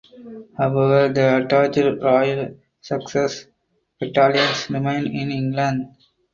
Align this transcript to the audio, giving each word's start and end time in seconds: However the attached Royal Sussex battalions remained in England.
However 0.57 1.09
the 1.13 1.45
attached 1.45 1.77
Royal 2.01 2.57
Sussex 2.81 3.45
battalions 3.99 4.67
remained 4.71 5.05
in 5.05 5.29
England. 5.29 5.93